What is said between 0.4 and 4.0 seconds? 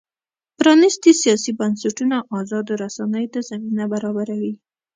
پرانیستي سیاسي بنسټونه ازادو رسنیو ته زمینه